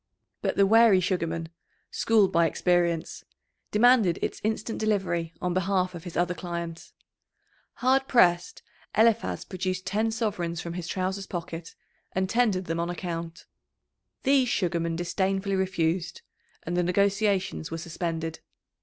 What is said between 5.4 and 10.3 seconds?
on behalf of his other client. Hard pressed, Eliphaz produced ten